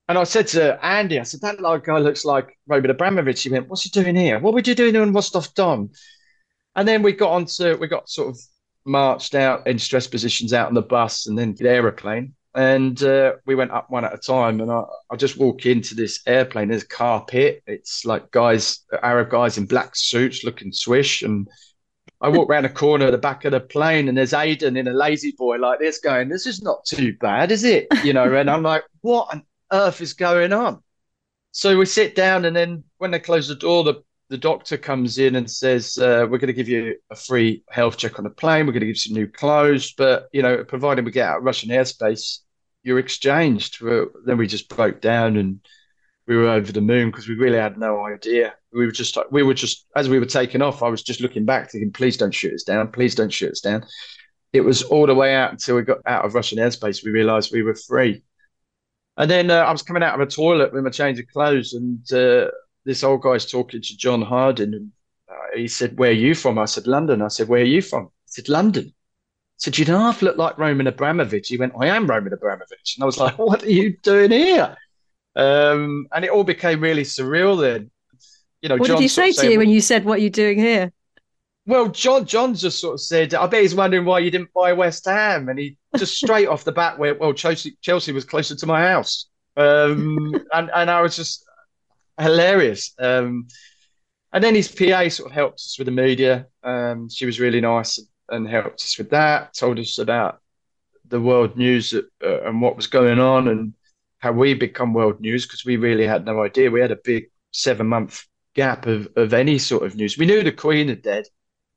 [0.08, 3.42] and I said to Andy, I said, that guy looks like Roman Abramovich.
[3.42, 4.38] He went, What's he doing here?
[4.38, 5.90] What would you doing in Rostov Don?
[6.76, 8.38] And then we got onto, we got sort of
[8.84, 12.34] marched out in stress positions out on the bus and then the aeroplane.
[12.54, 14.60] And uh, we went up one at a time.
[14.60, 16.68] And I, I just walk into this airplane.
[16.68, 17.62] There's a carpet.
[17.66, 21.22] It's like guys, Arab guys in black suits looking swish.
[21.22, 21.48] And
[22.20, 24.88] I walk around the corner at the back of the plane and there's Aiden in
[24.88, 27.88] a lazy boy like this going, This is not too bad, is it?
[28.04, 30.82] You know, and I'm like, What on earth is going on?
[31.52, 35.18] So we sit down and then when they close the door, the, the doctor comes
[35.18, 38.30] in and says, uh, We're going to give you a free health check on the
[38.30, 38.66] plane.
[38.66, 39.92] We're going to give you some new clothes.
[39.92, 42.38] But, you know, provided we get out of Russian airspace,
[42.82, 43.82] you're exchanged.
[43.82, 45.60] Well, then we just broke down and
[46.26, 48.54] we were over the moon because we really had no idea.
[48.72, 51.44] We were just we were just as we were taking off, I was just looking
[51.44, 52.90] back, thinking, "Please don't shoot us down!
[52.90, 53.84] Please don't shoot us down!"
[54.52, 57.04] It was all the way out until we got out of Russian airspace.
[57.04, 58.22] We realised we were free,
[59.16, 61.74] and then uh, I was coming out of a toilet with my change of clothes,
[61.74, 62.50] and uh,
[62.84, 64.90] this old guy's talking to John Harding, and
[65.28, 67.82] uh, he said, "Where are you from?" I said, "London." I said, "Where are you
[67.82, 71.74] from?" He said, "London." I said, "You don't half look like Roman Abramovich." He went,
[71.78, 74.76] "I am Roman Abramovich," and I was like, "What are you doing here?"
[75.36, 77.90] Um, and it all became really surreal then.
[78.62, 80.30] You know, what John did he say to you when you said, "What are you
[80.30, 80.92] doing here"?
[81.66, 84.72] Well, John John just sort of said, "I bet he's wondering why you didn't buy
[84.72, 88.56] West Ham," and he just straight off the bat went, "Well, Chelsea Chelsea was closer
[88.56, 91.44] to my house," um, and and I was just
[92.18, 92.94] hilarious.
[92.98, 93.48] Um,
[94.32, 96.46] and then his PA sort of helped us with the media.
[96.62, 99.54] Um, she was really nice and, and, helped us with that.
[99.54, 100.40] Told us about
[101.08, 103.72] the world news uh, and what was going on and
[104.18, 106.70] how we become world news because we really had no idea.
[106.70, 108.24] We had a big seven month
[108.54, 110.18] gap of, of any sort of news.
[110.18, 111.26] We knew the Queen had dead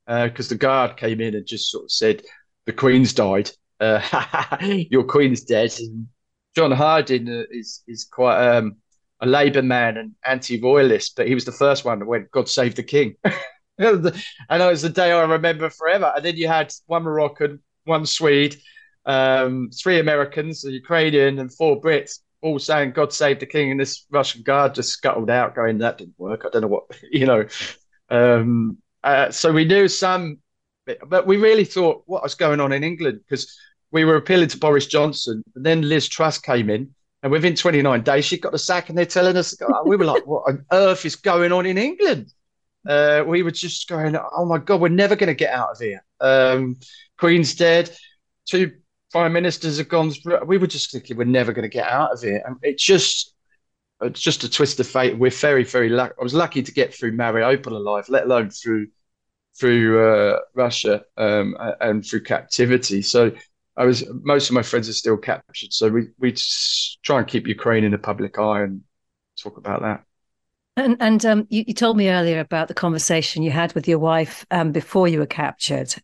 [0.06, 2.22] because uh, the guard came in and just sort of said,
[2.66, 3.50] The Queen's died.
[3.78, 4.56] Uh,
[4.90, 5.72] your Queen's dead.
[5.78, 6.08] And
[6.56, 8.76] John Harding uh, is, is quite um,
[9.20, 12.48] a Labour man and anti royalist, but he was the first one that went, God
[12.48, 13.14] save the King.
[13.78, 16.12] and it was the day I remember forever.
[16.16, 18.56] And then you had one Moroccan, one Swede,
[19.06, 23.80] um, three Americans, a Ukrainian, and four Brits all saying "God save the King," and
[23.80, 27.26] this Russian guard just scuttled out, going, "That didn't work." I don't know what you
[27.26, 27.46] know.
[28.08, 30.38] Um, uh, so we knew some,
[31.06, 33.56] but we really thought what was going on in England because
[33.92, 38.02] we were appealing to Boris Johnson, and then Liz Truss came in, and within 29
[38.02, 41.04] days she got the sack, and they're telling us, we were like, "What on earth
[41.04, 42.32] is going on in England?"
[42.88, 45.78] Uh, we were just going, "Oh my God, we're never going to get out of
[45.78, 46.78] here." Um,
[47.18, 47.94] Queen's dead.
[48.46, 48.72] Two
[49.10, 50.44] prime ministers have gone through.
[50.44, 53.34] We were just thinking we're never going to get out of it, and it's just
[54.00, 55.18] it's just a twist of fate.
[55.18, 56.14] We're very very lucky.
[56.18, 58.88] I was lucky to get through Mariupol alive, let alone through
[59.58, 63.02] through uh, Russia um, and through captivity.
[63.02, 63.32] So
[63.76, 65.72] I was most of my friends are still captured.
[65.72, 66.34] So we we
[67.02, 68.82] try and keep Ukraine in the public eye and
[69.40, 70.04] talk about that.
[70.76, 73.98] And, and um, you, you, told me earlier about the conversation you had with your
[73.98, 75.94] wife um, before you were captured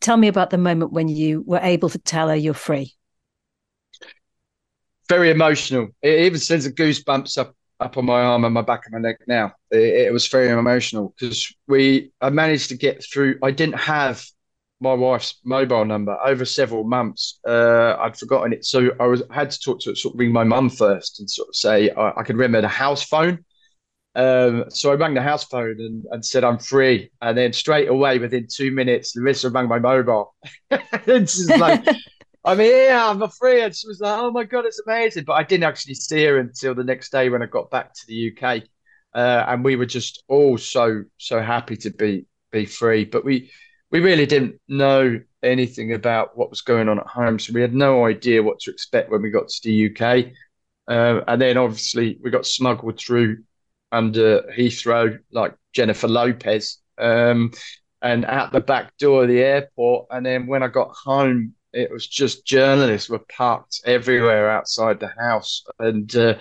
[0.00, 2.94] tell me about the moment when you were able to tell her you're free.
[5.08, 5.88] Very emotional.
[6.00, 8.98] It even sends a goosebumps up up on my arm and my back of my
[9.00, 9.52] neck now.
[9.70, 13.38] It, it was very emotional because we I managed to get through.
[13.42, 14.24] I didn't have
[14.80, 17.38] my wife's mobile number over several months.
[17.46, 20.44] Uh, I'd forgotten it, so I was had to talk to sort of ring my
[20.44, 23.44] mum first and sort of say I, I could remember the house phone.
[24.14, 27.88] Um, so I rang the house phone and, and said I'm free, and then straight
[27.88, 30.34] away within two minutes, Larissa rang my mobile.
[30.70, 31.86] it's just like,
[32.44, 35.44] I'm here, I'm free, and she was like, "Oh my god, it's amazing!" But I
[35.44, 38.64] didn't actually see her until the next day when I got back to the UK,
[39.14, 43.04] uh, and we were just all so so happy to be be free.
[43.04, 43.50] But we
[43.90, 47.74] we really didn't know anything about what was going on at home, so we had
[47.74, 50.32] no idea what to expect when we got to the UK.
[50.88, 53.38] Uh, and then obviously we got smuggled through
[53.92, 57.52] under Heathrow, like Jennifer Lopez, um,
[58.00, 60.06] and out the back door of the airport.
[60.10, 65.12] And then when I got home, it was just journalists were parked everywhere outside the
[65.18, 66.34] house, and uh,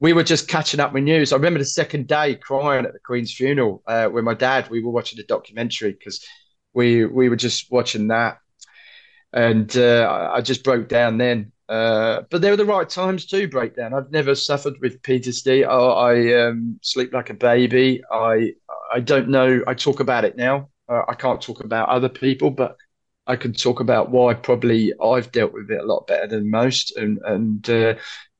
[0.00, 1.32] we were just catching up with news.
[1.32, 4.68] I remember the second day crying at the Queen's funeral uh, with my dad.
[4.70, 6.24] We were watching a documentary because
[6.72, 8.38] we we were just watching that,
[9.32, 11.52] and uh, I just broke down then.
[11.68, 13.94] Uh, but they were the right times to break down.
[13.94, 15.64] I've never suffered with PTSD.
[15.64, 18.02] I, I um, sleep like a baby.
[18.10, 18.52] I
[18.92, 19.62] I don't know.
[19.66, 20.68] I talk about it now.
[20.88, 22.76] Uh, I can't talk about other people, but
[23.26, 26.96] I can talk about why probably I've dealt with it a lot better than most.
[26.96, 27.94] And and uh,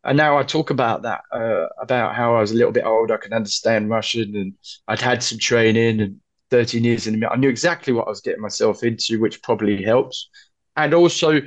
[0.05, 3.11] and now I talk about that uh, about how I was a little bit old.
[3.11, 4.53] I can understand Russian, and
[4.87, 8.21] I'd had some training and 13 years in the I knew exactly what I was
[8.21, 10.29] getting myself into, which probably helps.
[10.77, 11.41] And also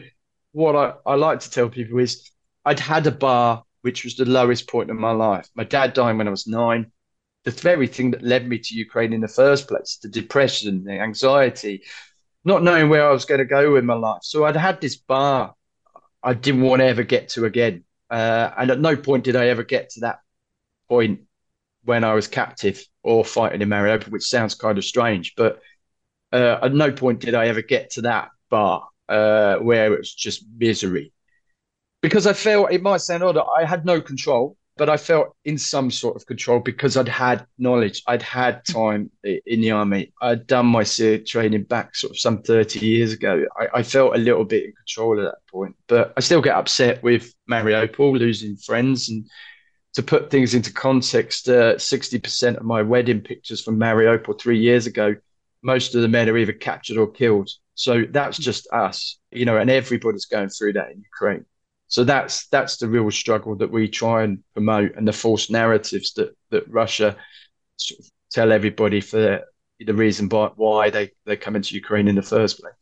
[0.57, 2.31] what I, I like to tell people is
[2.65, 5.47] I'd had a bar which was the lowest point in my life.
[5.53, 6.91] My dad died when I was nine.
[7.43, 10.99] The very thing that led me to Ukraine in the first place, the depression, the
[10.99, 11.83] anxiety,
[12.43, 14.23] not knowing where I was going to go in my life.
[14.23, 15.53] So I'd had this bar
[16.23, 17.83] I didn't want to ever get to again.
[18.09, 20.21] Uh, and at no point did I ever get to that
[20.89, 21.21] point
[21.83, 25.35] when I was captive or fighting in Mariupol, which sounds kind of strange.
[25.37, 25.61] But
[26.33, 30.13] uh, at no point did I ever get to that bar uh, where it was
[30.13, 31.13] just misery.
[32.01, 35.57] Because I felt it might sound odd, I had no control, but I felt in
[35.57, 40.45] some sort of control because I'd had knowledge, I'd had time in the army, I'd
[40.45, 43.45] done my training back sort of some 30 years ago.
[43.59, 46.55] I, I felt a little bit in control at that point, but I still get
[46.55, 49.27] upset with Mariupol losing friends and
[49.93, 54.85] to put things into context, uh, 60% of my wedding pictures from Mariupol three years
[54.85, 55.15] ago,
[55.67, 57.49] most of the men are either captured or killed.
[57.75, 61.45] So that's just us, you know, and everybody's going through that in Ukraine.
[61.89, 66.13] So that's that's the real struggle that we try and promote, and the false narratives
[66.13, 67.15] that that Russia
[67.75, 69.43] sort of tell everybody for
[69.79, 72.73] the reason why they they come into Ukraine in the first place.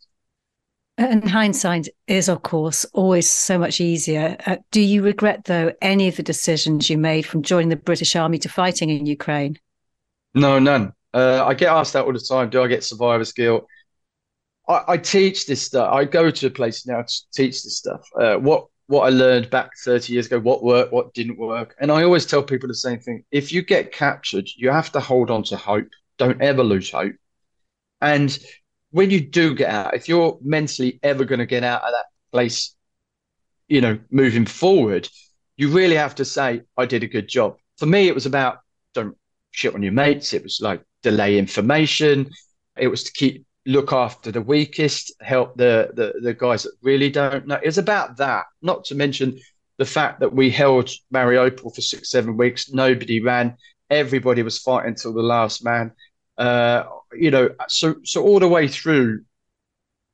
[0.97, 4.37] And hindsight is, of course, always so much easier.
[4.45, 8.15] Uh, do you regret, though, any of the decisions you made from joining the British
[8.15, 9.59] Army to fighting in Ukraine?
[10.33, 10.93] No, none.
[11.15, 12.49] Uh, I get asked that all the time.
[12.49, 13.65] Do I get survivor's guilt?
[14.67, 15.93] I, I, teach this stuff.
[15.93, 18.01] I go to a place now to teach this stuff.
[18.19, 21.73] Uh, what what I learned back 30 years ago, what worked, what didn't work.
[21.79, 23.23] And I always tell people the same thing.
[23.31, 25.87] If you get captured, you have to hold on to hope.
[26.17, 27.13] Don't ever lose hope.
[28.01, 28.37] And
[28.91, 32.05] when you do get out, if you're mentally ever going to get out of that
[32.31, 32.75] place,
[33.67, 35.09] you know, moving forward,
[35.57, 37.57] you really have to say, I did a good job.
[37.77, 38.59] For me, it was about
[38.93, 39.17] don't
[39.49, 40.33] shit on your mates.
[40.33, 42.15] It was like delay information.
[42.85, 43.35] It was to keep
[43.65, 47.59] look after the weakest, help the, the the guys that really don't know.
[47.67, 48.43] It's about that.
[48.61, 49.27] Not to mention
[49.77, 52.69] the fact that we held Mariupol for six, seven weeks.
[52.69, 53.57] Nobody ran.
[53.89, 55.91] Everybody was fighting till the last man.
[56.37, 56.83] Uh,
[57.25, 59.23] you know, so so all the way through,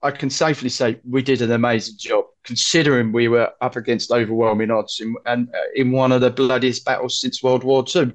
[0.01, 4.71] I can safely say we did an amazing job, considering we were up against overwhelming
[4.71, 8.13] odds in, and uh, in one of the bloodiest battles since World War Two.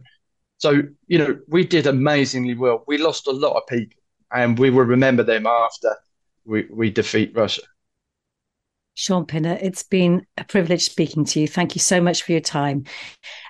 [0.59, 2.84] So you know, we did amazingly well.
[2.86, 4.00] We lost a lot of people
[4.32, 5.94] and we will remember them after
[6.44, 7.62] we, we defeat Russia.
[8.94, 11.48] Shaun Pinner, it's been a privilege speaking to you.
[11.48, 12.84] Thank you so much for your time.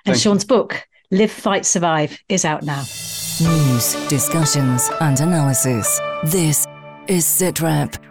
[0.05, 0.47] And Thank Shaun's you.
[0.49, 2.83] book, Live, Fight, Survive, is out now.
[3.41, 6.01] News, discussions, and analysis.
[6.25, 6.65] This
[7.07, 8.06] is SITREP